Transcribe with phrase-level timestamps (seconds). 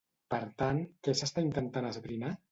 [0.33, 2.33] Per tant, què s'està intentant esbrinar?